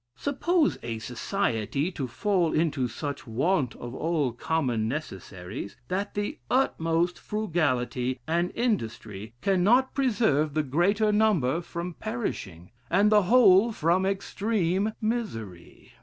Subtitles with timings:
[0.15, 7.19] Suppose a society to fall into such want of all common necessaries, that the utmost
[7.19, 14.93] frugality and industry cannot preserve the greater number from perishing, and the whole from extreme
[14.99, 15.91] misery.